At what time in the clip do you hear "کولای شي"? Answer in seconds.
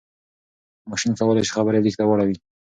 1.19-1.55